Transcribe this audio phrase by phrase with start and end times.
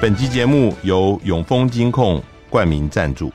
[0.00, 3.30] 本集节目由永丰金控冠名赞助，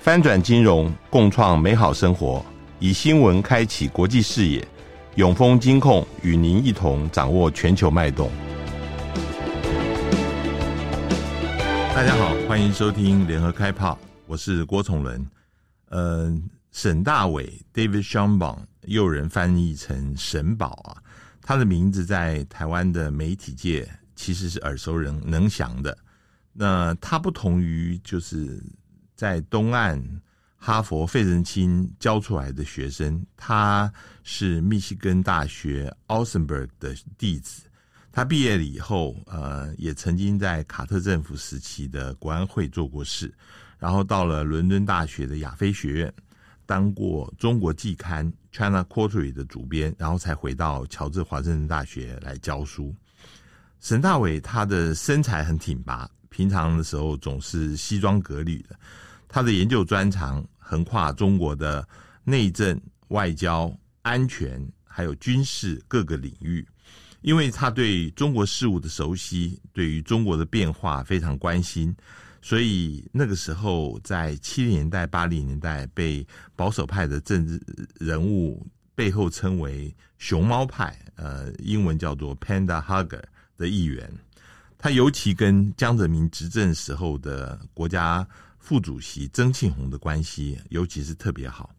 [0.00, 2.44] 翻转金融，共创美好生活，
[2.80, 4.66] 以新闻开启国际视野。
[5.14, 8.28] 永丰金控与您一同掌握全球脉动。
[11.94, 15.24] 大家好，欢迎收听联合开炮，我是郭崇伦。
[15.90, 16.36] 呃，
[16.72, 20.98] 沈大伟 David s h a m b o n 又人翻译成沈宝啊，
[21.40, 23.88] 他的名字在台湾的媒体界。
[24.18, 25.96] 其实是耳熟能能详的。
[26.52, 28.60] 那他不同于就是
[29.14, 30.02] 在东岸
[30.56, 33.90] 哈佛费正清教出来的学生，他
[34.24, 37.62] 是密西根大学奥森伯格的弟子。
[38.10, 43.32] 他毕业了以后，呃，也曾经在卡特政府时期的国安会做过事，
[43.78, 46.12] 然后到了伦敦大学的亚非学院
[46.66, 52.92] 当过中国季刊 China Quarterly 的主编，然后才回到乔治华盛顿大学来教书。
[53.80, 58.78] 沈大伟他的身材很挺拔，平常的时候总是西装革履的。
[59.28, 61.86] 他的研究专长横跨中国的
[62.24, 66.66] 内政、外交、安全，还有军事各个领域。
[67.20, 71.94] 因为他对中国事务的熟悉，对于中国的变化非常关心，
[72.40, 77.60] 所以那个时候在七零年代、八零年代被保守派的政治
[77.98, 83.22] 人物背后称为“熊猫派”，呃，英文叫做 “Panda Hugger”。
[83.58, 84.10] 的议员，
[84.78, 88.26] 他尤其跟江泽民执政时候的国家
[88.58, 91.74] 副主席曾庆红的关系，尤其是特别好。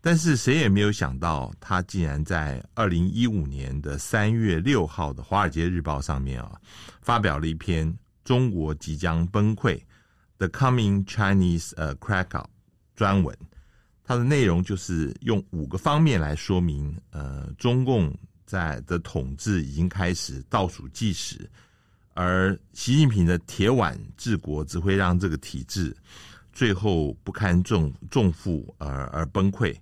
[0.00, 6.58] 但是谁也没有想到，他竟然在二零一五年的三月六号的《华尔街日报》上面啊，
[7.00, 7.90] 发表了一篇
[8.24, 9.78] 《中国即将崩溃》
[10.38, 12.46] （The Coming Chinese a Crackout）
[12.96, 13.36] 专文。
[14.02, 18.14] 它的内容就是用五个方面来说明，呃，中共。
[18.46, 21.48] 在的统治已经开始倒数计时，
[22.12, 25.96] 而习近平的铁腕治国只会让这个体制
[26.52, 29.74] 最后不堪重重负而而崩溃。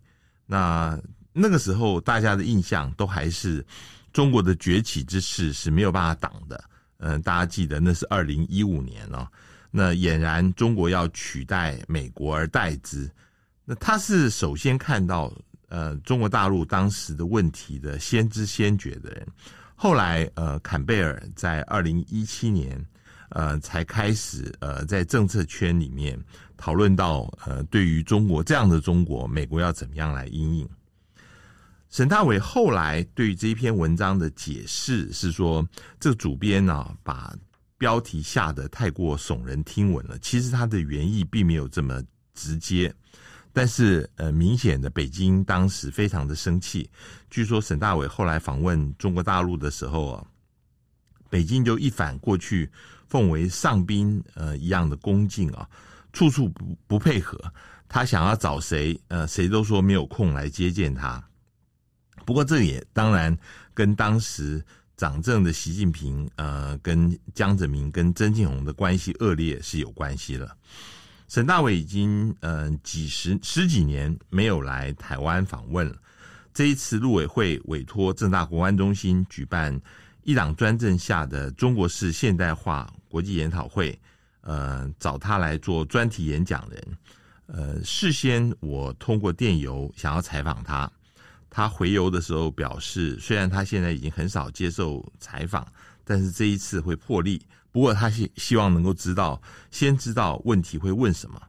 [0.46, 1.00] 那
[1.32, 3.64] 那个时候大家的印象都还是
[4.12, 6.64] 中国的崛起之势是没有办法挡的。
[6.98, 9.26] 嗯，大家记得那是二零一五年哦。
[9.70, 13.10] 那俨然中国要取代美国而代之。
[13.64, 15.32] 那他是首先看到。
[15.72, 19.26] 呃，中国大陆当时的问题的先知先觉的人，
[19.74, 22.78] 后来呃，坎贝尔在二零一七年
[23.30, 26.22] 呃才开始呃在政策圈里面
[26.58, 30.68] 讨论到呃对于中国这样的中国，美国要怎么样来应应。
[31.88, 35.66] 沈大伟后来对于这一篇文章的解释是说，
[35.98, 37.34] 这个主编呢把
[37.78, 42.02] 标题下的太过耸人听闻了，其实他的原意并没有这么
[42.34, 42.94] 直接。
[43.52, 46.88] 但是，呃，明显的，北京当时非常的生气。
[47.28, 50.26] 据说沈大伟后来访问中国大陆的时候啊，
[51.28, 52.70] 北京就一反过去
[53.08, 55.68] 奉为上宾呃一样的恭敬啊，
[56.12, 57.38] 处处不不配合。
[57.88, 61.22] 他想要找谁，呃，谁都说没有空来接见他。
[62.24, 63.36] 不过，这也当然
[63.74, 64.64] 跟当时
[64.96, 70.56] 掌政的习近平呃，跟江泽民、跟曾庆红的关系恶劣是有关系了。
[71.32, 75.96] 沈大伟已经嗯几十十几年没有来台湾访问了。
[76.52, 79.80] 这一次陆委会委托正大国安中心举办
[80.24, 83.98] 一党专政下的中国式现代化国际研讨会，
[84.42, 86.98] 呃，找他来做专题演讲人。
[87.46, 90.92] 呃，事先我通过电邮想要采访他，
[91.48, 95.66] 他回邮的时候表示，虽然他现在已经很少接受采访，
[96.04, 97.40] 但是这一次会破例。
[97.72, 99.40] 不过他希希望能够知道，
[99.70, 101.42] 先知道问题会问什么。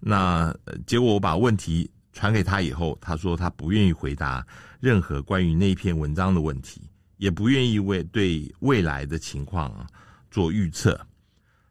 [0.00, 0.54] 那
[0.86, 4.44] 结果我把问题传给他以后，他说他不愿意回答
[4.80, 6.82] 任何关于那篇文章的问题，
[7.18, 9.86] 也不愿意为对未来的情况
[10.30, 11.00] 做预测。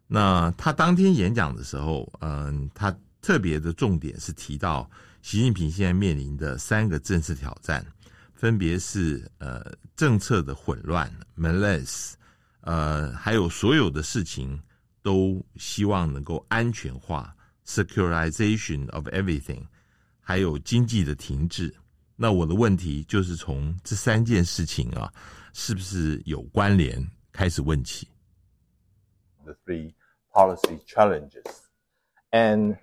[0.08, 4.90] 那他当天演讲的时候，嗯，他特别的重点是提到
[5.22, 7.86] 习近平现在面临的三个政治挑战，
[8.34, 12.14] 分别是呃政策的混乱 （mess）。
[12.70, 14.62] 呃，还有所有的事情
[15.02, 17.36] 都希望能够安全化
[17.66, 19.66] （securitization of everything），
[20.22, 21.74] 还有经济的停滞。
[22.16, 25.12] 那我的问题就是从这三件事情啊，
[25.52, 28.08] 是不是有关联开始问起。
[29.46, 29.96] The three
[30.32, 31.42] policy challenges,
[32.30, 32.78] and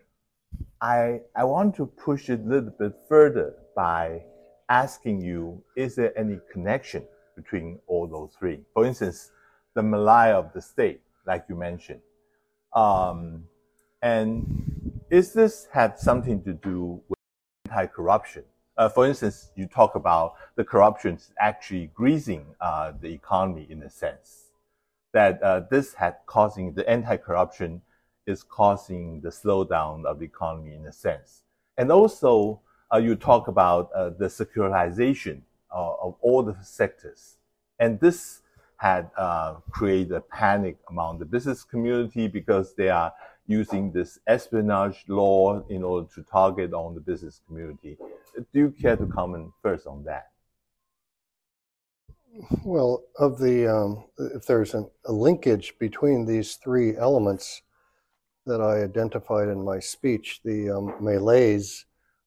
[0.78, 4.24] I I want to push it a little bit further by
[4.66, 7.04] asking you: Is there any connection
[7.36, 8.64] between all those three?
[8.74, 9.28] For instance
[9.76, 11.00] the malaise of the state,
[11.30, 12.04] like you mentioned.
[12.84, 13.44] Um,
[14.00, 14.22] and
[15.18, 17.18] is this had something to do with
[17.66, 18.44] anti-corruption?
[18.78, 20.28] Uh, for instance, you talk about
[20.58, 21.18] the corruption
[21.50, 24.28] actually greasing uh, the economy in a sense.
[25.16, 27.80] that uh, this had causing the anti-corruption
[28.26, 31.40] is causing the slowdown of the economy in a sense.
[31.78, 32.60] And also,
[32.92, 35.40] uh, you talk about uh, the securitization
[35.74, 37.36] uh, of all the sectors.
[37.78, 38.42] And this
[38.76, 43.12] had uh, created a panic among the business community because they are
[43.46, 47.96] using this espionage law in order to target on the business community.
[48.52, 50.26] Do you care to comment first on that?
[52.64, 57.62] Well, of the um, if there's an, a linkage between these three elements
[58.44, 61.86] that I identified in my speech, the um, malaise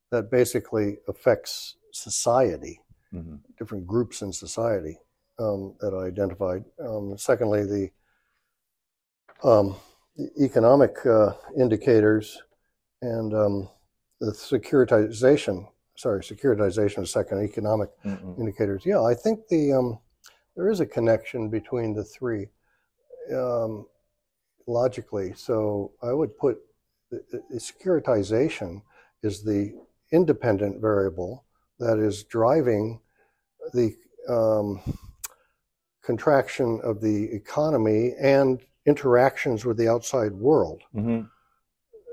[0.09, 2.81] that basically affects society,
[3.13, 3.35] mm-hmm.
[3.59, 4.97] different groups in society
[5.39, 6.63] um, that I identified.
[6.79, 7.89] Um, secondly, the,
[9.47, 9.75] um,
[10.15, 12.41] the economic uh, indicators
[13.01, 13.69] and um,
[14.19, 15.67] the securitization.
[15.95, 17.43] Sorry, securitization is second.
[17.43, 18.85] Economic mm indicators.
[18.85, 19.99] Yeah, I think the um,
[20.55, 22.47] there is a connection between the three
[23.33, 23.85] um,
[24.67, 25.33] logically.
[25.35, 26.57] So I would put
[27.11, 28.81] the, the securitization
[29.23, 29.73] is the
[30.11, 31.45] independent variable
[31.79, 32.99] that is driving
[33.73, 33.95] the
[34.27, 34.81] um,
[36.09, 40.81] contraction of the economy and interactions with the outside world.
[40.95, 41.21] Mm-hmm.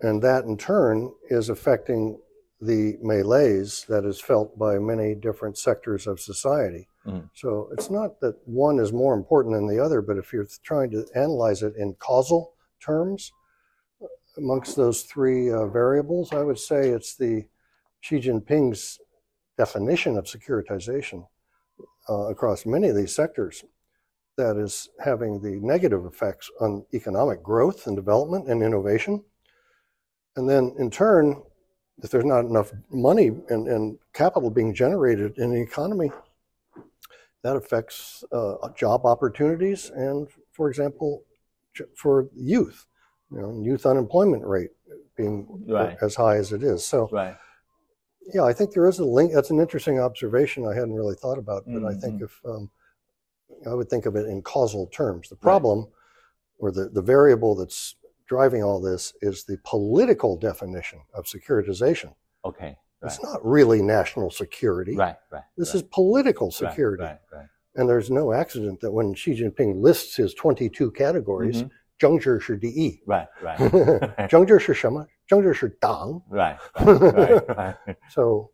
[0.07, 2.21] And that in turn is affecting
[2.61, 6.89] the malaise that is felt by many different sectors of society.
[7.07, 7.29] Mm-hmm.
[7.33, 10.91] So it's not that one is more important than the other, but if you're trying
[10.91, 12.53] to analyze it in causal
[12.85, 13.33] terms,
[14.37, 17.47] amongst those three uh, variables, I would say it's the
[18.03, 18.99] Xi Jinping's
[19.57, 21.27] definition of securitization
[22.11, 23.65] uh, across many of these sectors
[24.37, 29.23] that is having the negative effects on economic growth and development and innovation.
[30.37, 31.43] And then in turn,
[32.03, 36.11] if there's not enough money and, and capital being generated in the economy,
[37.43, 41.23] that affects uh, job opportunities and, for example,
[41.95, 42.87] for youth,
[43.31, 44.71] you know, youth unemployment rate
[45.17, 45.97] being right.
[46.03, 46.85] as high as it is.
[46.85, 47.37] So right
[48.33, 49.33] yeah, I think there is a link.
[49.33, 51.87] That's an interesting observation I hadn't really thought about, but mm-hmm.
[51.87, 52.71] I think if um,
[53.70, 55.30] I would think of it in causal terms.
[55.30, 55.88] The problem, right.
[56.60, 57.96] or the, the variable that's
[58.28, 62.14] driving all this, is the political definition of securitization.
[62.46, 62.78] Okay.
[63.02, 63.12] Right.
[63.12, 64.96] It's not really national security.
[64.96, 65.44] Right, right.
[65.58, 65.76] This right.
[65.76, 67.04] is political security.
[67.04, 71.58] Right, right, right, And there's no accident that when Xi Jinping lists his 22 categories,
[71.58, 71.68] mm-hmm.
[72.02, 73.00] 政治是第一.
[73.06, 74.28] Right, right.
[74.28, 75.06] 政治是什么?
[75.28, 76.20] 政治是党.
[76.32, 77.96] Right, right, right.
[78.10, 78.50] so,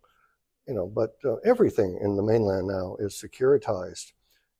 [0.65, 4.11] you know, but uh, everything in the mainland now is securitized,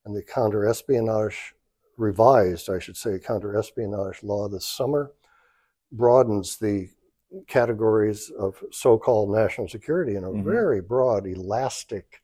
[0.04, 1.52] and the counterespionage
[1.96, 5.12] revised, I should say, counterespionage law this summer
[5.93, 6.88] broadens the
[7.46, 10.49] categories of so-called national security in a mm-hmm.
[10.49, 12.22] very broad, elastic,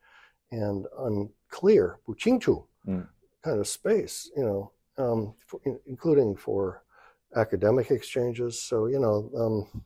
[0.51, 3.07] and unclear buchinchu mm.
[3.43, 6.83] kind of space, you know, um, for, in, including for
[7.37, 8.61] academic exchanges.
[8.61, 9.83] So you know, um,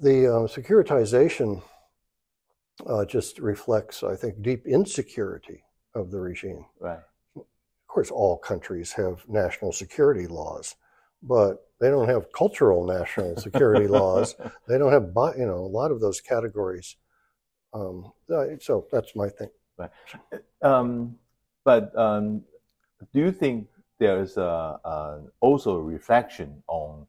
[0.00, 1.62] the um, securitization
[2.86, 5.64] uh, just reflects, I think, deep insecurity
[5.94, 6.64] of the regime.
[6.80, 6.98] Right.
[7.36, 7.46] Of
[7.88, 10.76] course, all countries have national security laws,
[11.22, 14.34] but they don't have cultural national security laws.
[14.68, 16.96] They don't have, you know, a lot of those categories.
[17.74, 18.12] Um,
[18.60, 19.48] so that's my thing.
[19.78, 19.90] Right.
[20.62, 21.16] Um,
[21.64, 22.42] but um,
[23.12, 23.68] do you think
[23.98, 27.06] there's a, a, also a reflection on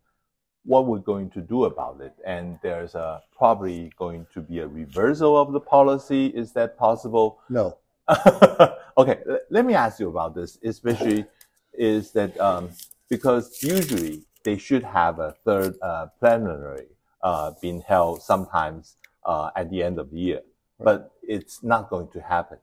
[0.65, 2.13] what we're going to do about it.
[2.25, 6.27] And there's a, probably going to be a reversal of the policy.
[6.27, 7.39] Is that possible?
[7.49, 7.77] No.
[8.97, 11.25] okay, let me ask you about this, especially
[11.73, 12.69] is that um,
[13.09, 16.87] because usually they should have a third uh, plenary
[17.21, 20.41] uh, being held sometimes uh, at the end of the year,
[20.79, 22.57] but it's not going to happen.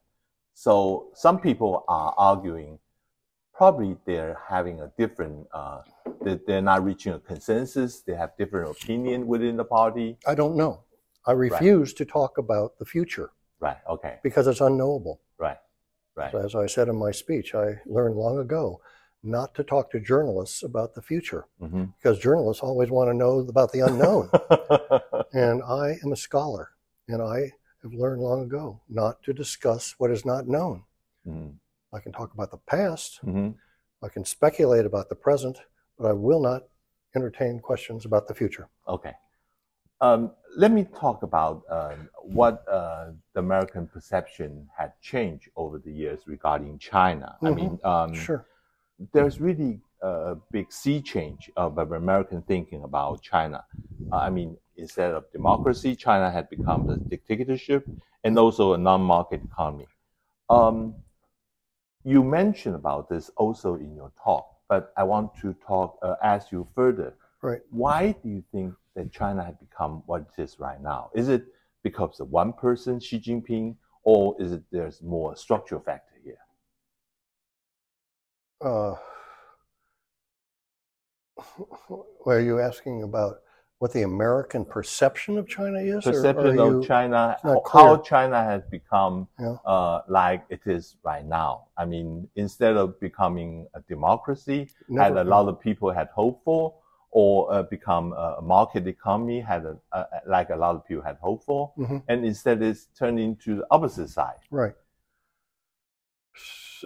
[0.55, 2.79] So some people are arguing
[3.61, 5.83] probably they're having a different, uh,
[6.23, 8.01] they're not reaching a consensus.
[8.01, 10.17] They have different opinion within the party.
[10.27, 10.85] I don't know.
[11.27, 11.97] I refuse right.
[11.99, 13.33] to talk about the future.
[13.61, 13.77] Right.
[13.87, 14.19] Okay.
[14.23, 15.21] Because it's unknowable.
[15.37, 15.59] Right.
[16.17, 16.35] Right.
[16.35, 18.81] As I said in my speech, I learned long ago
[19.23, 21.85] not to talk to journalists about the future mm-hmm.
[21.99, 24.31] because journalists always want to know about the unknown.
[25.35, 26.71] and I am a scholar,
[27.09, 27.53] and I
[27.83, 30.85] have learned long ago not to discuss what is not known.
[31.29, 31.51] Mm-hmm.
[31.93, 33.21] I can talk about the past.
[33.25, 33.51] Mm-hmm.
[34.03, 35.59] I can speculate about the present,
[35.99, 36.63] but I will not
[37.15, 38.69] entertain questions about the future.
[38.89, 39.13] Okay.
[40.01, 45.93] Um, let me talk about uh, what uh, the American perception had changed over the
[45.93, 47.37] years regarding China.
[47.43, 47.47] Mm-hmm.
[47.47, 48.47] I mean, um, sure.
[49.13, 53.65] There's really a big sea change of American thinking about China.
[54.13, 57.87] Uh, I mean, instead of democracy, China had become a dictatorship
[58.25, 59.87] and also a non-market economy.
[60.49, 60.95] Um,
[62.05, 66.51] you mentioned about this also in your talk, but I want to talk, uh, ask
[66.51, 67.15] you further.
[67.43, 67.61] Right.
[67.71, 71.11] Why do you think that China has become what it is right now?
[71.15, 71.45] Is it
[71.83, 76.39] because of one person, Xi Jinping, or is it there's more structural factor here?
[78.63, 78.95] Uh,
[82.27, 83.41] are you asking about
[83.81, 86.05] what the American perception of China is?
[86.05, 87.97] Perception of you- China, how.
[88.05, 89.57] China has become Yeah.
[89.65, 91.69] uh, like it is right now.
[91.79, 96.45] I mean, instead of becoming a democracy, had Never- a lot of people had hoped
[96.45, 96.75] for,
[97.11, 101.17] or uh, become a market economy, had a, uh, like a lot of people had
[101.17, 102.03] hoped for, Mhm.
[102.07, 104.41] and instead it's turned into the opposite side.
[104.51, 104.75] Right.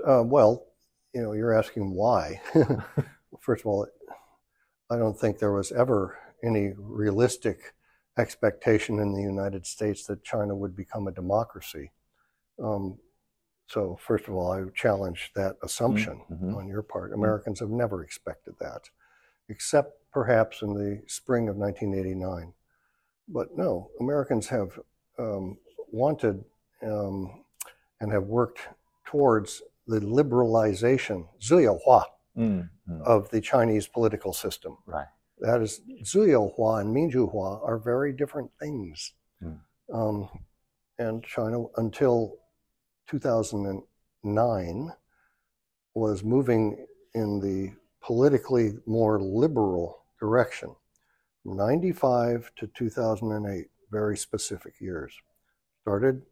[0.06, 0.64] Uh, well,
[1.12, 2.40] you know, you're asking why.
[3.40, 3.86] First of all,
[4.90, 7.74] I don't think there was ever any realistic
[8.18, 11.90] expectation in the United States that China would become a democracy.
[12.62, 12.98] Um,
[13.66, 16.34] so, first of all, I challenge that assumption mm-hmm.
[16.34, 16.56] mm-hmm.
[16.56, 17.12] on your part.
[17.12, 18.90] Americans have never expected that,
[19.48, 22.52] except perhaps in the spring of 1989.
[23.26, 24.78] But no, Americans have
[25.18, 25.56] um,
[25.90, 26.44] wanted
[26.82, 27.44] um,
[28.00, 28.60] and have worked
[29.06, 32.04] towards the liberalization, ziyahua,
[32.36, 33.02] mm-hmm.
[33.02, 34.76] of the Chinese political system.
[34.86, 35.06] Right.
[35.38, 39.12] That is, Zuyohua and Minjuhua are very different things.
[39.42, 39.58] Mm.
[39.92, 40.28] Um,
[40.98, 42.36] and China, until
[43.08, 44.92] 2009,
[45.94, 50.74] was moving in the politically more liberal direction.
[51.44, 55.12] 95 to 2008, very specific years.
[55.82, 56.22] Started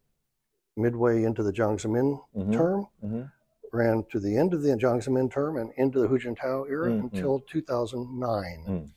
[0.76, 2.52] midway into the Jiang Zemin mm-hmm.
[2.52, 2.87] term.
[3.04, 3.23] Mm-hmm
[3.73, 6.91] ran to the end of the Jiang Zemin term and into the Hu Jintao era
[6.91, 7.12] mm, mm.
[7.12, 8.64] until 2009.
[8.69, 8.91] Mm.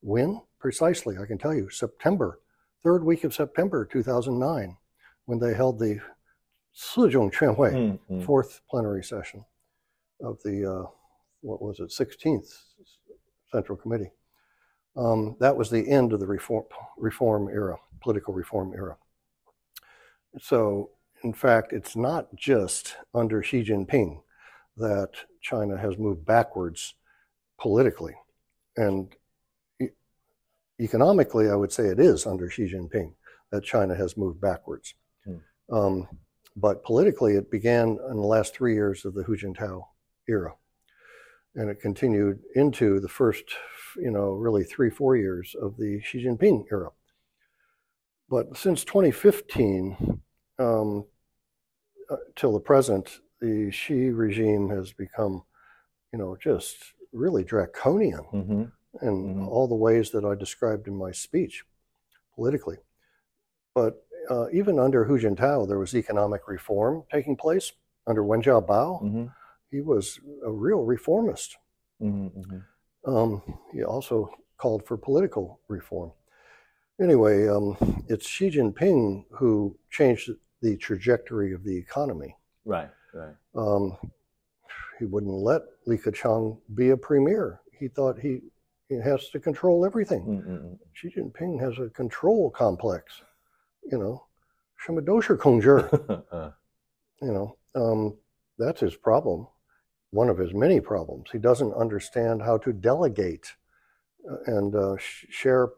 [0.00, 0.42] When?
[0.60, 2.38] Precisely, I can tell you, September,
[2.82, 4.76] third week of September 2009,
[5.24, 5.98] when they held the
[6.76, 9.44] Sizhong Quanhui, mm, mm, fourth plenary session
[10.22, 10.90] of the, uh,
[11.40, 12.62] what was it, 16th
[13.50, 14.10] Central Committee.
[14.96, 16.64] Um, that was the end of the reform,
[16.96, 18.96] reform era, political reform era.
[20.38, 20.90] So
[21.22, 24.20] in fact, it's not just under Xi Jinping
[24.76, 25.10] that
[25.40, 26.94] China has moved backwards
[27.60, 28.14] politically.
[28.76, 29.14] And
[30.80, 33.14] economically, I would say it is under Xi Jinping
[33.50, 34.94] that China has moved backwards.
[35.24, 35.74] Hmm.
[35.74, 36.08] Um,
[36.56, 39.84] but politically, it began in the last three years of the Hu Jintao
[40.28, 40.54] era.
[41.54, 43.44] And it continued into the first,
[43.96, 46.90] you know, really three, four years of the Xi Jinping era.
[48.28, 50.20] But since 2015,
[50.58, 51.04] um,
[52.12, 55.44] uh, till the present, the Xi regime has become,
[56.12, 56.76] you know, just
[57.12, 58.72] really draconian Mhm.
[59.02, 59.48] in Mhm.
[59.48, 61.64] all the ways that I described in my speech
[62.34, 62.78] politically.
[63.74, 67.72] But uh, even under Hu Jintao, there was economic reform taking place.
[68.06, 69.34] Under Wen Jiabao, Mhm.
[69.70, 71.56] he was a real reformist.
[72.00, 72.30] Mhm.
[72.30, 72.64] Mhm.
[73.04, 76.12] Um, he also called for political reform.
[77.00, 77.76] Anyway, um,
[78.08, 80.30] it's Xi Jinping who changed
[80.62, 82.36] the trajectory of the economy.
[82.64, 83.34] Right, right.
[83.54, 83.96] Um,
[84.98, 87.60] he wouldn't let Li Keqiang be a premier.
[87.78, 88.40] He thought he,
[88.88, 90.22] he has to control everything.
[90.22, 90.78] Mm-mm.
[90.92, 93.22] Xi Jinping has a control complex,
[93.90, 94.24] you know.
[94.86, 96.50] Shimadosha Kongjur, uh.
[97.20, 98.16] you know, um,
[98.58, 99.46] that's his problem,
[100.10, 101.30] one of his many problems.
[101.30, 103.52] He doesn't understand how to delegate
[104.30, 105.70] uh, and uh, share,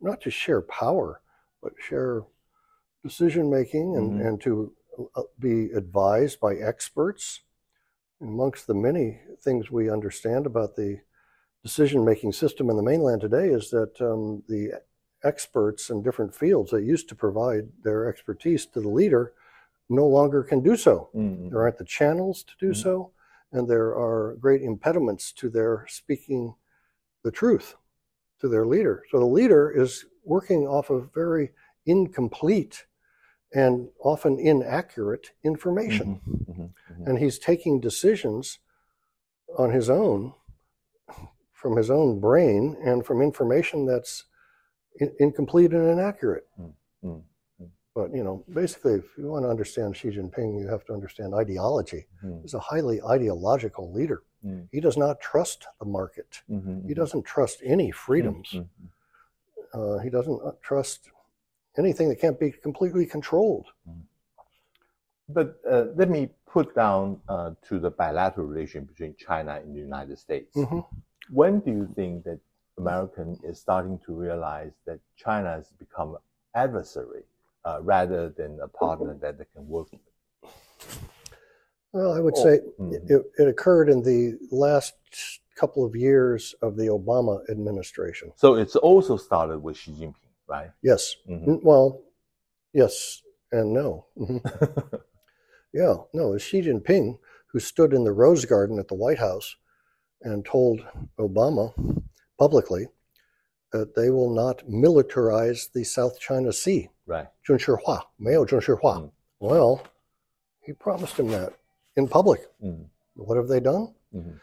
[0.00, 1.20] not just share power,
[1.62, 2.22] but share
[3.02, 4.26] decision making and, Mhm.
[4.26, 4.72] and to
[5.14, 7.40] uh, be advised by experts.
[8.20, 11.00] Amongst the many things we understand about the
[11.62, 14.82] decision making system in the mainland today is that um, the
[15.24, 19.32] experts in different fields that used to provide their expertise to the leader
[19.88, 21.10] no longer can do so.
[21.14, 21.50] mm, mm.
[21.50, 22.76] There aren't the channels to do Mhm.
[22.76, 23.12] so,
[23.52, 26.54] and there are great impediments to their speaking
[27.22, 27.76] the truth
[28.40, 29.04] to their leader.
[29.10, 31.52] So the leader is working off of very
[31.86, 32.86] incomplete
[33.52, 37.06] and often inaccurate information, Mhm, mhm, mhm.
[37.06, 38.58] and he's taking decisions
[39.58, 40.34] on his own
[41.52, 44.24] from his own brain and from information that's
[45.00, 46.46] in- incomplete and inaccurate.
[46.58, 46.72] Mm,
[47.04, 47.22] mm,
[47.60, 47.70] mm.
[47.94, 51.34] But you know, basically, if you want to understand Xi Jinping, you have to understand
[51.34, 52.06] ideology.
[52.40, 54.22] He's a highly ideological leader.
[54.72, 56.40] He does not trust the market.
[56.48, 56.96] mhm, He mhm.
[56.96, 58.52] doesn't trust any freedoms.
[58.52, 58.88] Mm, mm,
[59.72, 61.10] Uh, he doesn't uh, trust
[61.80, 63.66] anything that can't be completely controlled.
[65.38, 66.22] But uh, let me
[66.56, 70.52] put down uh, to the bilateral relation between China and the United States.
[70.56, 70.84] Mhm.
[71.40, 72.40] When do you think that
[72.82, 76.10] American is starting to realize that China has become
[76.64, 77.22] adversary
[77.68, 80.00] uh, rather than a partner that they can work with?
[81.92, 83.10] Well, I would Oh, say mhm.
[83.14, 84.20] it, it occurred in the
[84.66, 84.94] last
[85.60, 88.26] couple of years of the Obama administration.
[88.44, 90.70] So it's also started with Xi Jinping, right?
[90.82, 91.14] Yes.
[91.28, 91.50] Mm-hmm.
[91.50, 92.02] Mm, well,
[92.74, 94.06] yes and no.
[94.18, 94.96] Mm-hmm.
[95.72, 96.36] Yeah, no.
[96.36, 97.18] Xi Jinping
[97.52, 99.56] who stood in the Rose Garden at the White House
[100.22, 100.84] and told
[101.18, 101.72] Obama
[102.38, 102.88] publicly
[103.72, 106.88] that they will not militarize the South China Sea.
[107.06, 107.28] Right.
[107.48, 109.10] Junshihua, Shihua, Mao Zheng Mm.
[109.38, 109.82] Well,
[110.60, 111.52] he promised him that
[111.96, 112.40] in public.
[112.62, 112.86] Mm.
[113.14, 113.94] What have they done?
[114.14, 114.36] Mm-hmm.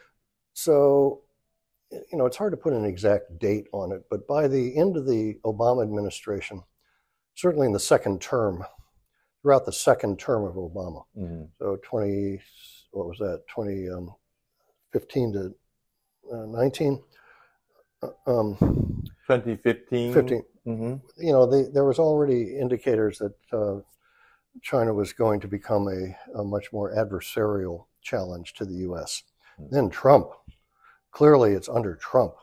[0.54, 1.22] So
[1.92, 4.98] you know, it's hard to put an exact date on it, but by the end
[4.98, 6.62] of the Obama administration,
[7.36, 8.66] certainly in the second term,
[9.42, 11.50] throughout the second term of Obama, Mhm.
[11.60, 12.42] so 20,
[12.92, 15.56] what was that, 2015 to
[16.34, 17.02] uh, 19,
[18.02, 18.58] uh, um,
[19.28, 20.14] 2015.
[20.14, 21.02] 15, Mhm.
[21.18, 23.80] you know, they, there was already indicators that uh,
[24.62, 29.24] China was going to become a, a much more adversarial challenge to the U.S.
[29.58, 29.68] Hmm.
[29.70, 30.32] Then Trump,
[31.18, 32.36] clearly it's under Trump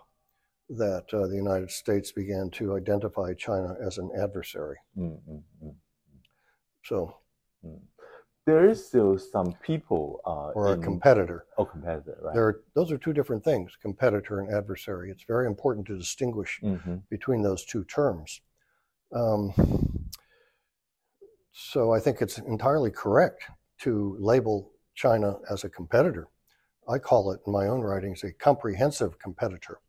[0.69, 4.77] that uh, the United States began to identify China as an adversary.
[4.99, 5.75] Mm, mm, mm.
[6.83, 7.19] So,
[8.47, 11.47] There is still some people uh, or a in, competitor.
[11.57, 12.35] oh, competitor, right?
[12.35, 15.09] There are, those are two different things, competitor and adversary.
[15.13, 17.03] It's very important to distinguish Mhm.
[17.09, 18.41] between those two terms.
[19.13, 19.53] Um,
[21.53, 23.45] so I think it's entirely correct
[23.83, 26.27] to label China as a competitor.
[26.89, 29.81] I call it in my own writings a comprehensive competitor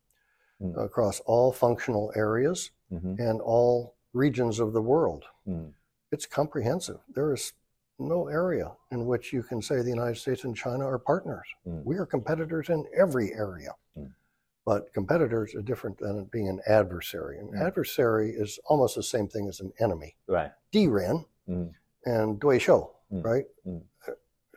[0.61, 0.77] Mm.
[0.77, 3.19] across all functional areas Mhm.
[3.19, 5.25] and all regions of the world.
[5.45, 5.73] Mm.
[6.11, 7.01] It's comprehensive.
[7.13, 7.51] There is
[7.99, 11.45] no area in which you can say the United States and China are partners.
[11.67, 11.83] Mm.
[11.83, 13.73] We are competitors in every area.
[13.97, 14.13] Mm.
[14.65, 17.37] But competitors are different than being an adversary.
[17.37, 17.61] An Mm.
[17.61, 20.15] adversary is almost the same thing as an enemy.
[20.27, 20.53] Right.
[20.71, 21.73] Diren Mm.
[22.05, 23.45] and Dui Shou, right?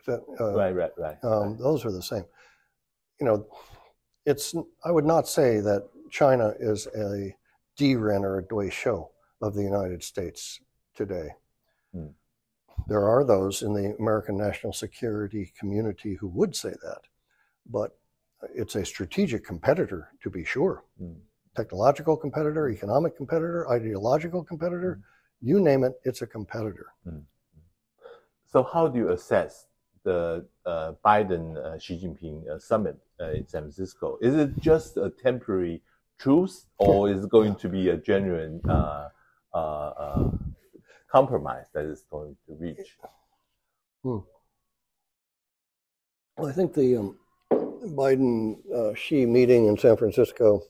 [0.08, 1.16] That, uh, right, right, right.
[1.22, 1.58] um, right.
[1.58, 2.24] those are the same.
[3.20, 3.46] You know,
[4.24, 4.54] it's.
[4.84, 7.36] I would not say that China is a
[7.78, 9.06] Diren or a Dui
[9.42, 10.60] of the United States
[10.94, 11.28] today.
[11.92, 12.08] Hmm.
[12.86, 17.02] There are those in the American national security community who would say that,
[17.66, 17.98] but
[18.54, 20.84] it's a strategic competitor to be sure.
[21.02, 21.16] Mm.
[21.54, 25.00] Technological competitor, economic competitor, ideological competitor,
[25.40, 25.48] Hmm.
[25.48, 26.94] you name it, it's a competitor.
[28.46, 29.67] So, how do you assess
[30.08, 34.18] the uh, Biden uh, Xi Jinping uh, summit uh, in San Francisco?
[34.22, 35.82] Is it just a temporary
[36.18, 39.08] truce, or is it going to be a genuine uh,
[39.52, 40.30] uh,
[41.10, 42.96] compromise that is going to reach?
[44.02, 44.26] Well,
[46.40, 47.18] I think the um,
[48.00, 50.62] Biden Xi meeting in San Francisco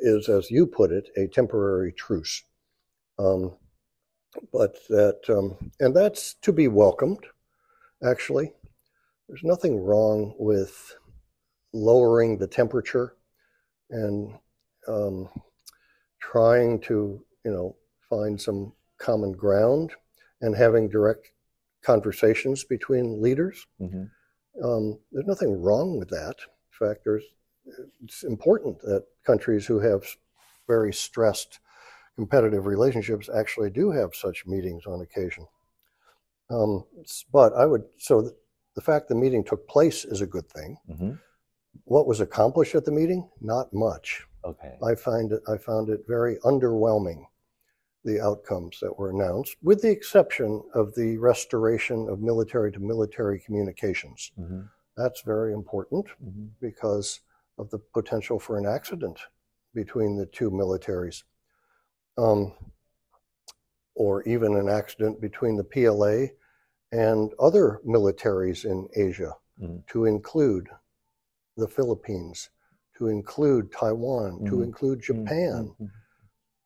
[0.00, 2.42] is, as you put it, a temporary truce.
[3.18, 3.52] Um,
[4.52, 7.24] but that, um, and that's to be welcomed,
[8.02, 8.52] actually.
[9.28, 10.94] There's nothing wrong with
[11.72, 13.16] lowering the temperature
[13.90, 14.34] and
[14.88, 15.28] um,
[16.20, 17.76] trying to, you know,
[18.08, 19.92] find some common ground
[20.40, 21.30] and having direct
[21.82, 23.66] conversations between leaders.
[23.80, 24.10] Mhm.
[24.62, 26.36] Um, there's nothing wrong with that.
[26.38, 27.24] In fact, there's,
[28.02, 30.04] it's important that countries who have
[30.66, 31.60] very stressed
[32.16, 35.46] competitive relationships actually do have such meetings on occasion.
[36.50, 36.84] Um,
[37.32, 38.32] but I would, so th-
[38.74, 40.76] the fact the meeting took place is a good thing.
[40.88, 41.18] Mhm.
[41.84, 43.28] What was accomplished at the meeting?
[43.40, 44.26] Not much.
[44.44, 44.78] Okay.
[44.82, 47.26] I find it, I found it very underwhelming,
[48.04, 53.40] the outcomes that were announced, with the exception of the restoration of military to military
[53.40, 54.30] communications.
[54.38, 54.68] Mhm.
[54.96, 56.50] That's very important Mhm.
[56.60, 57.20] because
[57.58, 59.18] of the potential for an accident
[59.74, 61.24] between the two militaries,
[62.16, 62.54] um,
[63.96, 66.26] or even an accident between the PLA
[66.92, 69.84] and other militaries in Asia, Mhm.
[69.88, 70.68] to include
[71.56, 72.50] the Philippines,
[72.98, 74.64] to include Taiwan, to Mhm.
[74.64, 75.90] include Japan, Mhm.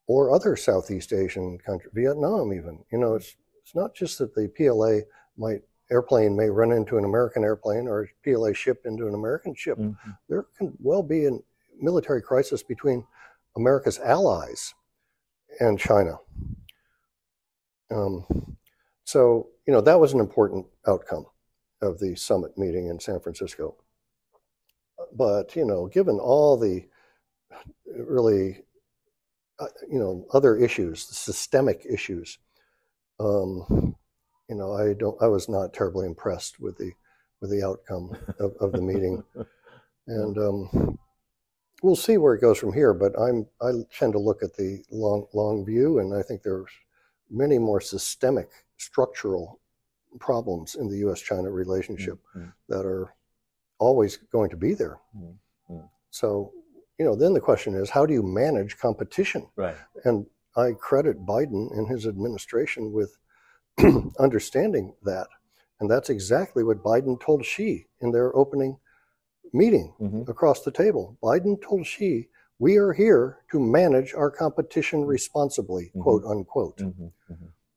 [0.06, 2.84] or other Southeast Asian countries, Vietnam even.
[2.90, 5.02] You know, it's it's not just that the PLA
[5.36, 5.62] might
[5.92, 9.78] airplane may run into an American airplane or a PLA ship into an American ship.
[10.28, 11.38] There can well be a
[11.80, 13.06] military crisis between
[13.54, 14.74] America's allies
[15.60, 16.18] and China.
[17.90, 18.56] Um,
[19.04, 21.26] so, you know, that was an important outcome
[21.82, 23.76] of the summit meeting in San Francisco.
[25.12, 26.86] But, you know, given all the
[27.86, 28.62] really,
[29.58, 32.38] uh, you know, other issues, the systemic issues,
[33.18, 33.96] um,
[34.48, 36.92] you know, I don't, I was not terribly impressed with the,
[37.40, 39.22] with the outcome of, of the meeting.
[40.06, 40.98] And um,
[41.82, 42.92] we'll see where it goes from here.
[42.92, 46.70] But I'm, I tend to look at the long, long view, and I think there's
[47.30, 49.60] many more systemic, structural
[50.18, 51.20] problems in the U.S.
[51.20, 52.52] China relationship Mm.
[52.68, 53.14] that are
[53.78, 54.98] always going to be there.
[55.16, 55.34] Mm.
[55.70, 55.88] Mm.
[56.10, 56.52] So,
[56.98, 59.46] you know, then the question is how do you manage competition?
[59.56, 59.76] Right.
[60.04, 63.16] And I credit Biden and his administration with
[64.18, 65.28] understanding that.
[65.78, 68.78] And that's exactly what Biden told Xi in their opening
[69.52, 70.28] meeting Mhm.
[70.28, 71.16] across the table.
[71.22, 72.28] Biden told Xi,
[72.60, 76.02] we are here to manage our competition responsibly, Mhm.
[76.02, 77.12] quote unquote, Mhm.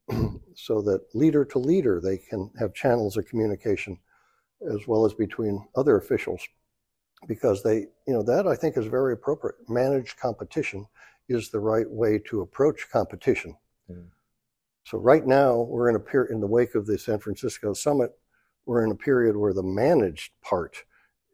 [0.10, 0.42] Mhm.
[0.56, 3.98] so that leader to leader they can have channels of communication
[4.70, 6.42] as well as between other officials.
[7.28, 9.56] Because they, you know, that I think is very appropriate.
[9.70, 10.86] Manage competition
[11.30, 13.56] is the right way to approach competition.
[13.90, 14.10] Mm.
[14.84, 18.12] So right now we're in a period in the wake of the San Francisco summit,
[18.66, 20.84] we're in a period where the managed part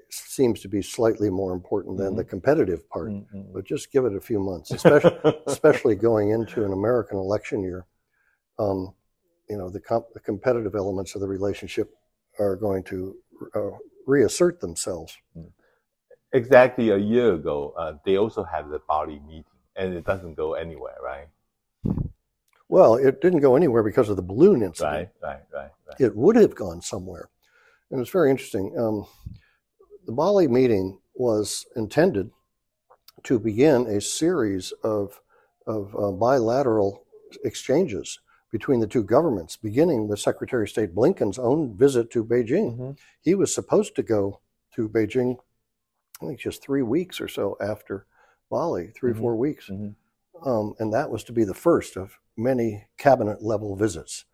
[0.09, 3.09] seems to be slightly more important than the competitive part.
[3.09, 3.53] Mm, mm.
[3.53, 5.17] But just give it a few months, especially
[5.47, 7.85] especially going into an American election year.
[8.57, 8.93] Um,
[9.49, 11.95] you know, the, comp- the competitive elements of the relationship
[12.39, 13.15] are going to
[13.55, 13.71] uh,
[14.05, 15.17] reassert themselves.
[16.33, 19.45] exactly a year ago, uh, they also had the Bali meeting,
[19.75, 21.27] and it doesn't go anywhere, right?
[22.67, 25.09] Well, it didn't go anywhere because of the balloon incident.
[25.23, 25.99] Right, right, right, right.
[25.99, 27.29] it would have gone somewhere.
[27.89, 28.77] And it's very interesting.
[28.77, 29.07] Um,
[30.09, 32.31] the Bali meeting was intended
[33.21, 35.21] to begin a series of,
[35.67, 37.03] of uh, bilateral
[37.43, 38.19] exchanges
[38.51, 42.75] between the two governments, beginning with Secretary of State Blinken's own visit to Beijing.
[42.75, 42.97] Mhm.
[43.21, 44.39] He was supposed to go
[44.73, 45.37] to Beijing,
[46.23, 48.07] I think just three weeks or so after
[48.49, 49.19] Bali, 3 Mhm.
[49.19, 49.69] four weeks.
[49.69, 49.93] Mhm.
[50.41, 54.25] Um, and that was to be the first of many cabinet level visits.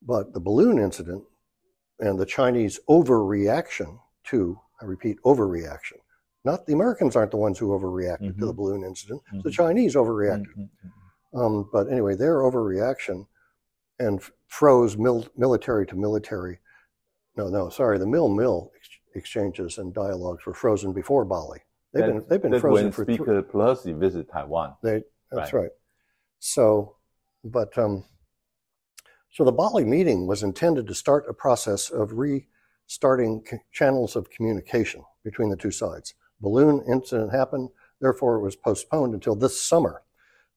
[0.00, 1.24] But the balloon incident
[1.98, 5.98] and the Chinese overreaction to, I repeat, overreaction.
[6.44, 8.56] Not the Americans aren't the ones who overreacted to the Mhm.
[8.56, 9.22] balloon incident.
[9.44, 9.52] The Mhm.
[9.52, 10.54] Chinese overreacted.
[10.56, 10.90] Mm, mm,
[11.34, 11.40] mm.
[11.40, 13.26] Um, but anyway, their overreaction
[14.00, 16.58] and f- froze mil- military to military.
[17.36, 21.60] No, no, sorry, the mill mill ex- exchanges and dialogues were frozen before Bali.
[21.92, 24.76] They've been they've been frozen when for three, Speaker Pelosi visit Taiwan.
[24.82, 25.62] they, that's Right.
[25.62, 25.70] right.
[26.40, 26.96] So,
[27.44, 28.04] but um,
[29.30, 32.48] so the Bali meeting was intended to start a process of restarting
[32.96, 36.14] c- channels of communication between the two sides.
[36.40, 40.02] Balloon incident happened, therefore it was postponed until this summer.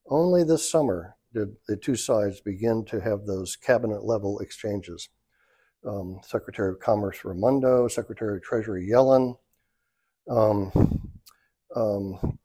[0.08, 5.10] Only this summer did the two sides begin to have those cabinet level exchanges.
[5.86, 9.38] Um, Secretary of Commerce Raimondo, Secretary of Treasury Yellen,
[10.30, 10.72] um,
[11.76, 12.40] um,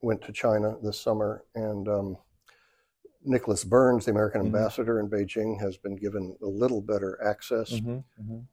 [0.00, 2.16] went to China this summer, and um,
[3.24, 4.46] Nicholas Burns, the American Mhm.
[4.46, 7.70] ambassador in Beijing, has been given a little better access.
[7.72, 8.46] Mhm, mhm.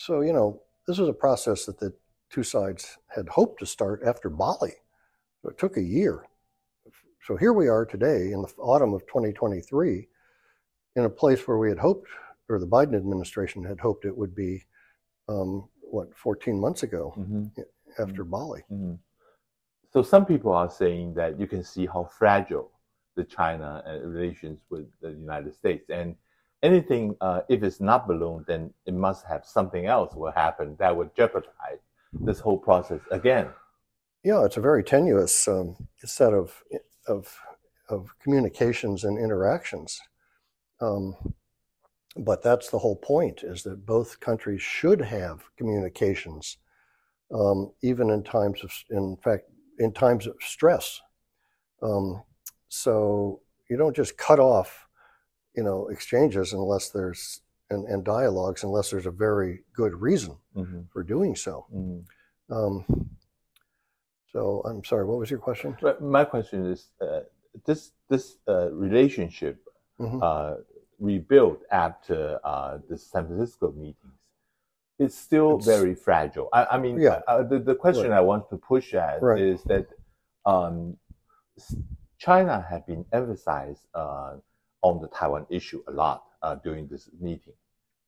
[0.00, 1.92] So, you know, this was a process that the
[2.30, 4.72] two sides had hoped to start after Bali.
[5.42, 6.24] So it took a year.
[7.26, 10.08] So here we are today in the autumn of 2023
[10.96, 12.08] in a place where we had hoped,
[12.48, 14.64] or the Biden administration had hoped it would be,
[15.28, 17.50] um, what, 14 months ago Mhm,
[17.98, 18.64] after Bali.
[18.70, 18.98] mhm.
[19.92, 22.72] So some people are saying that you can see how fragile
[23.16, 26.16] the China uh, relations with the United States, and
[26.62, 30.96] anything uh, if it's not balloon, then it must have something else will happen that
[30.96, 31.80] would jeopardize
[32.12, 33.48] this whole process again.
[34.22, 36.62] Yeah, it's a very tenuous um, set of,
[37.06, 37.34] of,
[37.88, 40.00] of communications and interactions.
[40.80, 41.16] Um,
[42.16, 46.58] but that's the whole point is that both countries should have communications,
[47.32, 49.44] um, even in times of, in fact,
[49.78, 51.00] in times of stress.
[51.82, 52.22] Um,
[52.68, 54.86] so you don't just cut off,
[55.54, 60.88] you know, exchanges unless there's, and, and dialogues unless there's a very good reason Mhm,
[60.92, 61.66] for doing so.
[61.72, 62.04] mhm.
[62.50, 62.84] Um,
[64.32, 65.76] so I'm sorry, what was your question?
[66.00, 67.20] My question is, uh,
[67.64, 69.56] this this uh, relationship
[69.98, 70.20] Mhm.
[70.22, 70.56] uh,
[70.98, 74.18] rebuilt after uh, the San Francisco meetings,
[74.98, 76.48] it's still It's- very fragile.
[76.52, 77.22] I, I mean, Yeah.
[77.26, 78.18] uh, the, the question Right.
[78.18, 79.40] I want to push at Right.
[79.40, 79.86] is that
[80.46, 80.96] um,
[82.18, 84.36] China had been emphasized uh,
[84.82, 87.54] on the Taiwan issue a lot uh, during this meeting.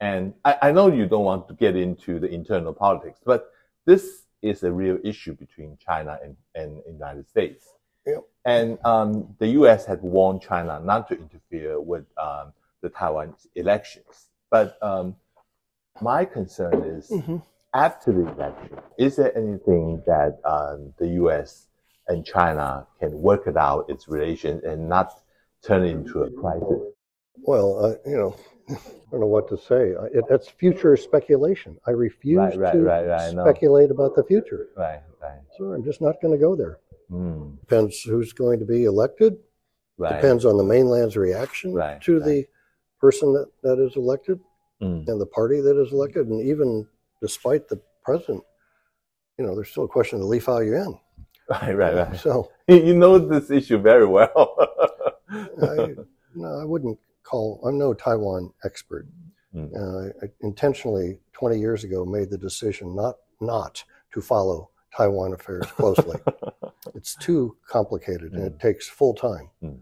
[0.00, 3.50] And I, I know you don't want to get into the internal politics, but
[3.86, 7.66] this is a real issue between China and, and United States.
[8.06, 8.24] Yep.
[8.44, 9.86] And um, the U.S.
[9.86, 14.26] had warned China not to interfere with um, the Taiwan elections.
[14.50, 15.14] But um,
[16.00, 17.42] my concern is Mhm.
[17.74, 21.68] after the election, is there anything that um, the U.S.
[22.08, 25.21] and China can work it out its relations and not
[25.64, 26.80] turn into a crisis?
[27.44, 28.36] Well, uh, you know,
[28.70, 28.74] I
[29.10, 29.94] don't know what to say.
[30.12, 31.76] It, that's future speculation.
[31.86, 33.44] I refuse Right, right, to right, right, I know.
[33.44, 34.68] speculate about the future.
[34.76, 36.78] Right, right, So I'm just not going to go there.
[37.10, 39.36] mm, Depends who's going to be elected.
[39.98, 40.14] right.
[40.20, 41.72] Depends on the mainland's reaction
[42.02, 42.46] to the
[43.00, 44.38] person that, that is elected.
[44.80, 45.06] Mm.
[45.06, 46.84] and the party that is elected, and even
[47.20, 48.42] despite the president,
[49.38, 50.98] you know, there's still a question of the Li Yuan.
[51.48, 52.16] Right, right, right.
[52.18, 54.56] So You know this issue very well.
[55.62, 55.94] I,
[56.34, 57.60] no, I wouldn't call.
[57.64, 59.06] I'm no Taiwan expert.
[59.54, 59.70] Mm.
[59.74, 63.82] Uh, I intentionally, 20 years ago, made the decision not not
[64.14, 66.18] to follow Taiwan affairs closely.
[66.94, 69.50] it's too complicated and it takes full time.
[69.62, 69.80] Mm.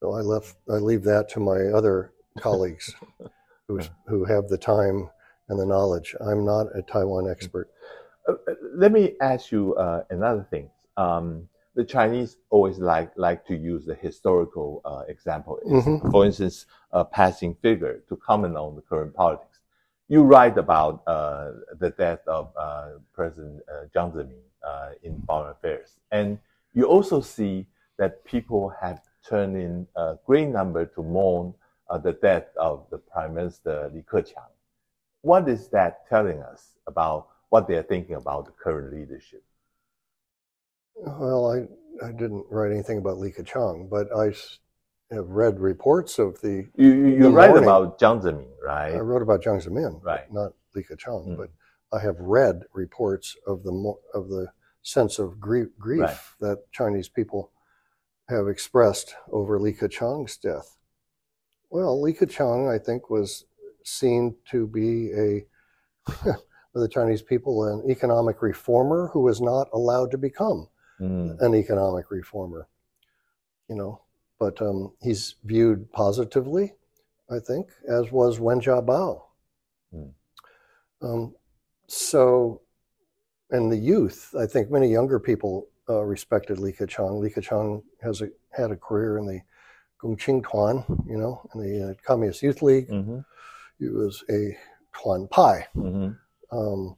[0.00, 0.56] So I left.
[0.68, 2.94] I leave that to my other colleagues,
[3.68, 5.08] who who have the time
[5.48, 6.14] and the knowledge.
[6.20, 7.70] I'm not a Taiwan expert.
[8.28, 10.70] Uh, uh, Let me ask you uh, another thing.
[10.96, 15.58] Um, the Chinese always like like to use the historical uh, example.
[15.66, 16.10] Mhm.
[16.10, 19.58] For instance, a passing figure to comment on the current politics.
[20.08, 25.50] You write about uh, the death of uh, President uh, Jiang Zemin uh, in Foreign
[25.50, 26.38] Affairs, and
[26.74, 31.54] you also see that people have turned in a great number to mourn
[31.88, 34.52] uh, the death of the Prime Minister Li Keqiang.
[35.22, 39.42] What is that telling us about what they're thinking about the current leadership?
[40.96, 44.32] Well, I I didn't write anything about Li Keqiang, but I
[45.14, 46.68] have read reports of the.
[46.76, 47.64] You, you, The write mourning.
[47.64, 48.94] about Jiang Zemin, right?
[48.94, 50.30] I wrote about Jiang Zemin, Right.
[50.32, 51.36] not Li Keqiang, Mm.
[51.36, 51.50] but
[51.92, 54.48] I have read reports of the of the
[54.82, 56.16] sense of grief, grief Right.
[56.40, 57.52] that Chinese people
[58.28, 60.76] have expressed over Li Keqiang's death.
[61.70, 63.44] Well, Li Keqiang, I think, was
[63.84, 65.46] seen to be a
[66.06, 66.34] by
[66.80, 70.68] the Chinese people an economic reformer who was not allowed to become
[71.00, 72.68] Mm, an economic reformer,
[73.68, 74.00] you know.
[74.38, 76.74] But um, he's viewed positively,
[77.30, 79.22] I think, as was Wen Jiabao.
[79.94, 80.12] Mm.
[81.02, 81.34] Um,
[81.86, 82.60] so,
[83.50, 87.20] and the youth, I think many younger people uh, respected Li Keqiang.
[87.20, 89.40] Li Keqiang has a, had a career in the
[90.02, 92.88] Gongqing Tuan, you know, in the uh, Communist Youth League.
[92.88, 93.24] mhm,
[93.78, 94.56] He was a
[94.92, 96.16] Tuan Pai mhm,
[96.52, 96.96] um,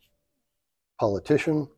[0.98, 1.68] politician.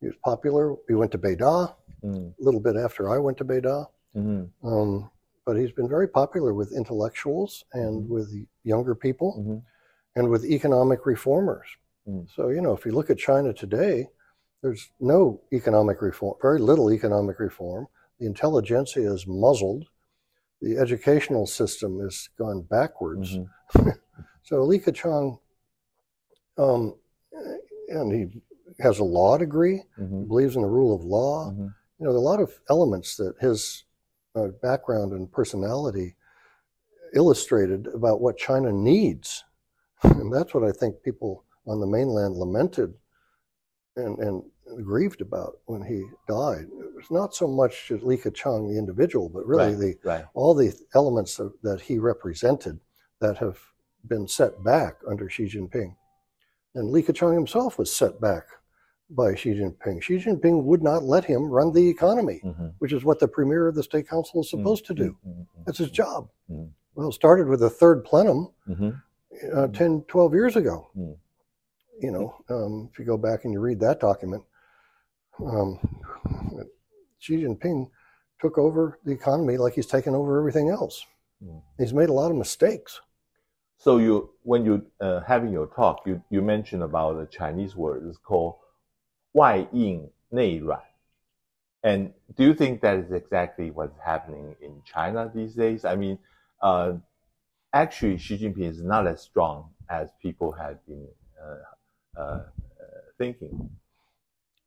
[0.00, 0.74] He was popular.
[0.88, 3.86] He went to Beida mm, a little bit after I went to Beida.
[4.14, 5.10] mhm, Um,
[5.44, 8.08] but he's been very popular with intellectuals and Mhm.
[8.08, 8.28] with
[8.64, 9.62] younger people mhm,
[10.16, 11.66] and with economic reformers.
[12.06, 12.28] Mm.
[12.34, 14.08] So, you know, if you look at China today,
[14.62, 17.86] there's no economic reform, very little economic reform.
[18.18, 19.88] The intelligentsia is muzzled.
[20.60, 23.38] The educational system has gone backwards.
[23.38, 23.48] mhm,
[24.42, 25.38] So Li Keqiang,
[26.56, 26.94] um,
[27.88, 28.42] and he
[28.80, 31.50] has a law degree, mhm, believes in the rule of law.
[31.50, 31.74] mhm.
[31.98, 33.84] you know, there are a lot of elements that his
[34.34, 36.14] uh, background and personality
[37.14, 39.44] illustrated about what China needs.
[40.04, 42.92] And that's what I think people on the mainland lamented
[43.96, 44.42] and, and
[44.84, 46.66] grieved about when he died.
[46.70, 49.78] It was not so much Li Keqiang, the individual, but really Right.
[50.02, 50.24] the Right.
[50.34, 52.78] all the elements of, that he represented
[53.20, 53.58] that have
[54.06, 55.96] been set back under Xi Jinping.
[56.74, 58.44] And Li Keqiang himself was set back
[59.10, 60.02] by Xi Jinping.
[60.02, 63.68] Xi Jinping would not let him run the economy, mhm, which is what the premier
[63.68, 65.16] of the state council is supposed to do.
[65.26, 66.28] mhm, mhm, That's his job.
[66.50, 66.70] Mm.
[66.94, 68.48] Well, it started with the third plenum
[69.52, 70.88] uh, 10, 12 years ago.
[72.00, 74.42] You know, um, if you go back and you read that document,
[75.44, 75.78] um,
[77.18, 77.90] Xi Jinping
[78.40, 81.04] took over the economy like he's taken over everything else.
[81.78, 83.00] He's made a lot of mistakes.
[83.78, 88.06] So you, when you uh, having your talk, you, you mentioned about the Chinese word
[88.08, 88.56] it's called
[89.35, 90.81] 外应内软.
[91.83, 95.83] And do you think that is exactly what's happening in China these days?
[95.83, 96.19] I mean,
[96.61, 96.93] uh,
[97.73, 101.07] actually, Xi Jinping is not as strong as people had been
[101.41, 102.43] uh, uh, uh,
[103.17, 103.69] thinking.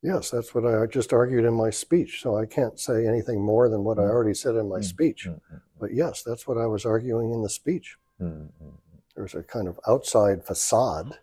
[0.03, 2.21] Yes, that's what I just argued in my speech.
[2.21, 4.11] So I can't say anything more than what I Mm.
[4.11, 5.29] already said in my Mm, speech.
[5.29, 7.97] mm, mm, But yes, that's what I was arguing in the speech.
[8.21, 8.79] mm, mm,
[9.15, 11.19] There's a kind of outside facade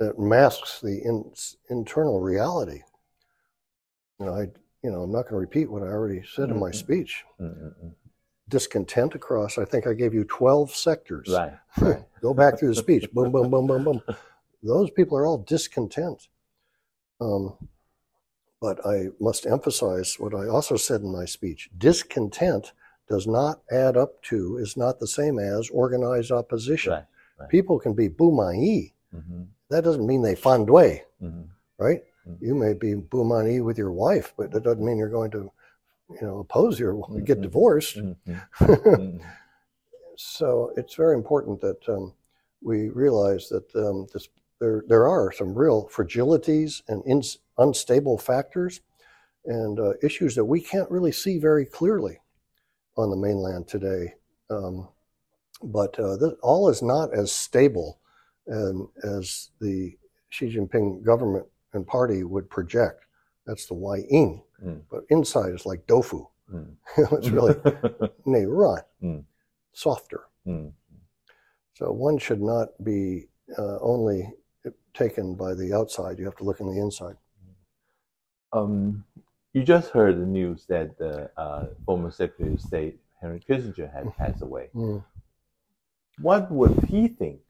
[0.00, 1.30] that masks the in,
[1.68, 2.80] internal reality.
[4.18, 4.40] You know, I,
[4.82, 6.74] you know, I'm not going to repeat what I already said in my Mhm.
[6.74, 7.24] speech.
[7.38, 7.94] mm, mm, mm.
[8.48, 9.58] Discontent across.
[9.58, 11.28] I think I gave you 12 sectors.
[11.28, 11.52] Right.
[11.80, 12.04] right.
[12.20, 13.12] Go back through the speech.
[13.12, 14.02] boom, boom, boom, boom, boom.
[14.62, 16.28] Those people are all discontent.
[17.20, 17.54] Um,
[18.60, 21.70] but I must emphasize what I also said in my speech.
[21.76, 22.72] Discontent
[23.08, 26.92] does not add up to, is not the same as organized opposition.
[26.92, 27.04] Right.
[27.38, 27.48] right.
[27.50, 28.92] People can be boumayi.
[29.14, 32.02] Mhm, That doesn't mean they fandui, mhm, right?
[32.26, 32.38] Mm.
[32.40, 35.50] You may be boumayi with your wife, but that doesn't mean you're going to,
[36.10, 36.94] you know, oppose your,
[37.24, 37.42] get Mhm.
[37.42, 37.96] divorced.
[37.96, 38.16] mhm,
[38.60, 39.20] mhm.
[40.16, 42.12] so it's very important that um,
[42.62, 44.28] we realize that um, this,
[44.60, 48.80] there there are some real fragilities and ins unstable factors
[49.46, 52.18] and uh, issues that we can't really see very clearly
[52.96, 54.14] on the mainland today.
[54.50, 54.88] Um,
[55.62, 57.98] but uh, this, all is not as stable
[58.50, 59.96] and, as the
[60.28, 63.04] Xi Jinping government and party would project.
[63.46, 64.42] That's the Wai Ying.
[64.64, 64.82] Mm.
[64.90, 66.26] But inside is like tofu.
[66.52, 66.74] Mm.
[66.96, 67.54] it's really
[68.26, 69.24] nay run, Mm.
[69.72, 70.22] softer.
[70.46, 70.72] Mm.
[71.74, 74.30] So one should not be uh, only
[74.94, 76.18] taken by the outside.
[76.18, 77.16] You have to look in the inside.
[78.52, 79.04] Um,
[79.52, 84.14] you just heard the news that the uh, former Secretary of State Henry Kissinger had
[84.16, 84.68] passed away.
[84.74, 85.02] Mm.
[86.20, 87.40] What would he think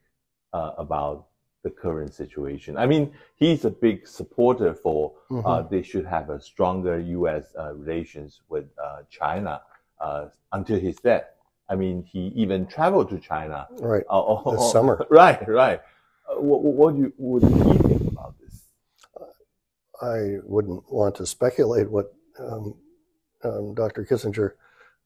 [0.53, 1.27] uh, about
[1.63, 2.77] the current situation?
[2.77, 5.71] I mean, he's a big supporter for uh, Mhm.
[5.71, 7.45] they should have a stronger U.S.
[7.59, 9.63] Uh, relations with uh, China
[10.01, 11.25] uh, until his death.
[11.69, 14.03] I mean, he even traveled to China Right.
[14.11, 15.07] uh, oh, This oh, summer.
[15.11, 15.81] Right, right.
[16.29, 18.65] Uh, what, what do you, would he think about this?
[20.03, 22.75] I wouldn't want to speculate what um,
[23.45, 24.05] um, Dr.
[24.05, 24.53] Kissinger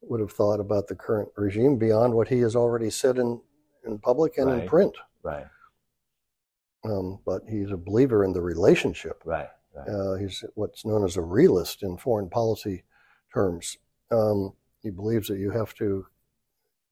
[0.03, 3.41] would have thought about the current regime beyond what he has already said in,
[3.85, 4.95] in public and in print.
[5.25, 5.47] Right,
[6.85, 9.23] Um, but he's a believer in the relationship.
[9.25, 9.89] right, right.
[9.89, 12.85] Uh, he's what's known as a realist in foreign policy
[13.33, 13.79] terms.
[14.11, 16.07] Um, he believes that you have to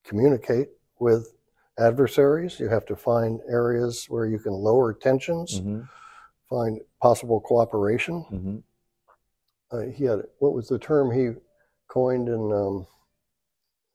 [0.03, 1.35] communicate with
[1.79, 2.59] adversaries.
[2.59, 5.88] You have to find areas where you can lower tensions, Mhm,
[6.49, 8.25] find possible cooperation.
[8.31, 8.62] mhm.
[9.71, 11.31] uh, he had what was the term he
[11.88, 12.87] coined in um,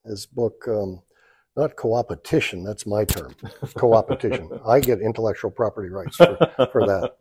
[0.06, 0.68] his book?
[0.68, 1.02] Um,
[1.58, 2.64] not coopetition.
[2.64, 3.34] That's my term.
[3.76, 4.62] Coopetition.
[4.68, 6.38] I get intellectual property rights for,
[6.72, 7.18] for that.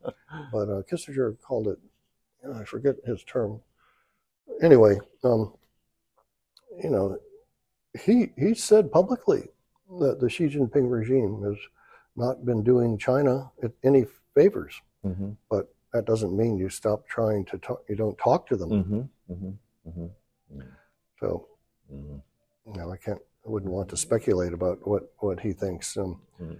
[0.53, 1.79] But uh, Kissinger called it,
[2.55, 3.61] I forget his term.
[4.62, 5.55] Anyway, um,
[6.83, 7.18] you know,
[8.05, 9.49] he he said publicly
[9.99, 11.57] that the Xi Jinping regime has
[12.14, 13.51] not been doing China
[13.83, 14.81] any favors.
[15.05, 17.83] Mhm, But that doesn't mean you stop trying to talk.
[17.88, 18.70] You don't talk to them.
[18.70, 19.57] mhm, mhm,
[19.88, 20.11] mhm,
[21.20, 21.49] So
[21.92, 22.20] mhm.
[22.66, 25.97] you know, I can't, I wouldn't want to speculate about what, what he thinks.
[25.97, 26.59] Um, Mm.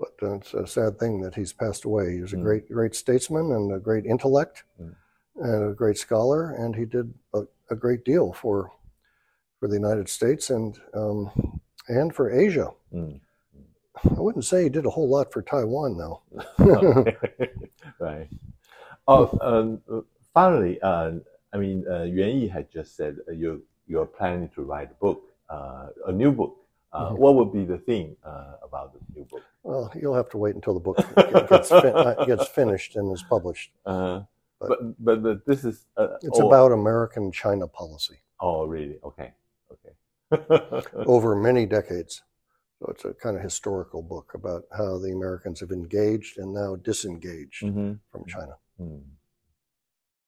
[0.00, 2.12] But uh, it's a sad thing that he's passed away.
[2.14, 2.42] He was a Mm.
[2.42, 4.94] great, great statesman and a great intellect Mm.
[5.36, 8.70] and a great scholar, and he did a, a great deal for
[9.58, 11.30] for the United States and um,
[11.88, 12.70] and for Asia.
[12.92, 13.20] Mm.
[14.16, 16.22] I wouldn't say he did a whole lot for Taiwan, though.
[17.98, 18.28] right.
[19.08, 21.12] Oh, um, finally, uh,
[21.52, 24.94] I mean, uh, Yuan Yi had just said uh, you're you're planning to write a
[24.94, 26.54] book, a new book.
[26.90, 27.18] Uh, Mhm.
[27.18, 29.42] What would be the theme uh, about the new book?
[29.62, 30.96] Well, you'll have to wait until the book
[31.50, 33.72] gets, fin- uh, gets finished and is published.
[33.84, 34.22] Uh,
[34.60, 38.98] But- but, but but this is uh, It's oh, about American China policy oh really
[39.08, 39.30] okay
[39.74, 39.94] okay
[41.14, 42.22] over many decades.
[42.78, 46.74] So it's a kind of historical book about how the Americans have engaged and now
[46.76, 48.00] disengaged Mhm.
[48.10, 48.54] from China.
[48.80, 49.02] Mm.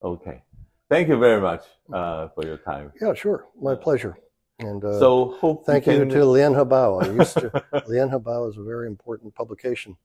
[0.02, 0.42] Okay.
[0.88, 2.92] Thank you very much uh, for your time.
[3.00, 3.46] Yeah, sure.
[3.60, 4.14] My pleasure.
[4.60, 6.08] And uh, so hope thank you can...
[6.10, 7.02] to Lianhe Bao.
[7.02, 7.50] I used to,
[7.88, 9.96] Lianhe Bao is a very important publication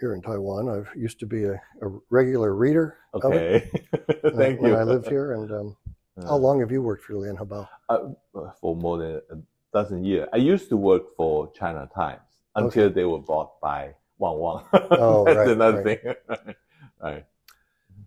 [0.00, 0.68] here in Taiwan.
[0.68, 3.70] I used to be a, a regular reader of it Okay.
[4.24, 4.76] uh, Thank when you.
[4.76, 5.32] I lived here.
[5.32, 5.76] And um,
[6.22, 7.68] how long have you worked for Lianhe Bao?
[7.88, 9.36] Uh, for more than a
[9.72, 10.28] dozen years.
[10.32, 12.20] I used to work for China Times
[12.54, 14.64] until they were bought by Wang Wang.
[14.90, 16.02] Oh, That's right, another right.
[16.02, 16.54] thing.
[17.00, 17.24] right.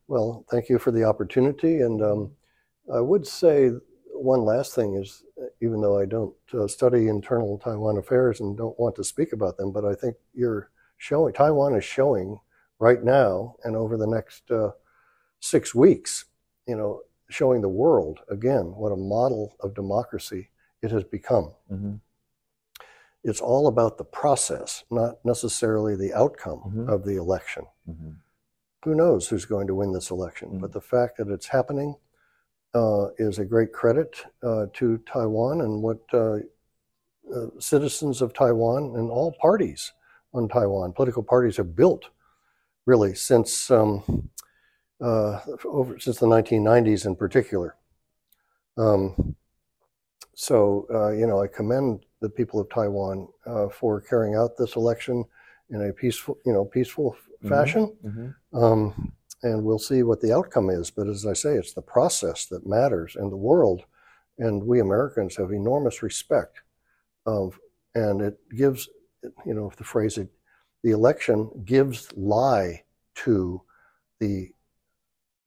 [0.08, 1.82] Well, thank you for the opportunity.
[1.82, 2.32] And um,
[2.94, 3.72] I would say
[4.14, 5.31] one last thing is, uh,
[5.62, 9.58] even though I don't uh, study internal Taiwan affairs and don't want to speak about
[9.58, 12.40] them, but I think you're showing, Taiwan is showing
[12.80, 14.72] right now and over the next uh,
[15.40, 16.26] six weeks,
[16.68, 20.50] you know, showing the world again what a model of democracy
[20.82, 21.54] it has become.
[21.70, 21.96] hmm
[23.24, 26.90] It's all about the process, not necessarily the outcome Mhm.
[26.90, 28.12] of the election hmm
[28.84, 30.50] who knows who's going to win this election?
[30.54, 30.62] Mm.
[30.62, 31.98] But the fact that it's happening
[33.18, 36.38] is a great credit uh, to Taiwan and what uh,
[37.34, 39.94] uh, citizens of Taiwan and all parties
[40.34, 42.10] on Taiwan, political parties, have built
[42.86, 44.30] really since um,
[45.02, 47.76] uh, over since the 1990s in particular.
[48.78, 49.36] Um,
[50.34, 54.76] so uh, you know, I commend the people of Taiwan uh, for carrying out this
[54.76, 55.26] election
[55.70, 57.50] in a peaceful, you know, peaceful Mhm.
[57.50, 57.86] fashion.
[58.04, 59.14] hmm Um,
[59.44, 60.92] and we'll see what the outcome is.
[60.92, 63.84] But as I say, it's the process that matters, in the world
[64.38, 66.62] and we Americans have enormous respect
[67.26, 67.60] of,
[67.94, 68.90] and it gives,
[69.46, 70.30] you know, the phrase, it,
[70.84, 72.84] the election gives lie
[73.16, 73.62] to
[74.20, 74.50] the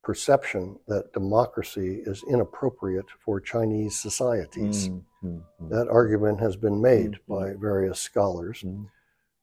[0.03, 4.90] perception that democracy is inappropriate for Chinese societies.
[4.90, 5.68] Mm-hmm.
[5.70, 7.26] That argument has been made Mhm.
[7.26, 8.62] by various scholars.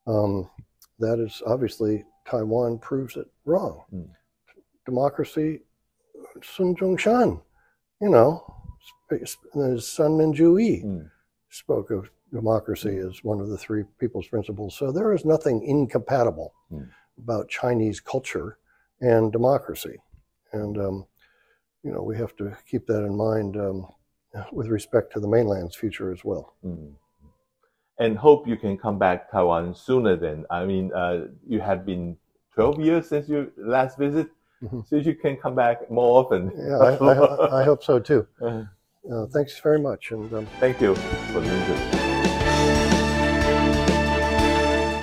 [0.08, 0.50] Um,
[1.00, 3.84] that is obviously Taiwan proves it wrong.
[4.86, 5.62] Democracy,
[6.44, 7.42] Sun Zhongshan,
[8.02, 8.44] you know,
[8.82, 11.12] sp- sp- San Min Zhu Yi Mm.
[11.50, 14.76] spoke of democracy as one of the three people's principles.
[14.76, 16.90] So there is nothing incompatible Mm.
[17.18, 18.58] about Chinese culture
[19.02, 19.98] and democracy.
[20.54, 21.06] And, um,
[21.84, 23.88] you know, we have to keep that in mind um,
[24.54, 26.56] with respect to the mainland's future as well.
[26.66, 26.94] Mm.
[28.00, 32.18] And hope you can come back Taiwan sooner than I mean, uh, you have been
[32.56, 34.30] 12 years since your last visit,
[34.63, 34.83] Mhm.
[34.89, 36.51] so you can come back more often.
[36.57, 38.27] Yeah, I, I, I hope so too.
[38.41, 38.65] Uh,
[39.09, 40.11] Uh, thanks very much.
[40.11, 40.97] And um, Thank you
[41.33, 41.77] for the interview.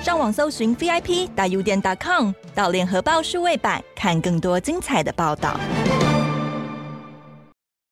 [0.02, 5.58] 上网搜寻 VIP 大 U 店 .com 到联合报数位版看更多精彩的报道。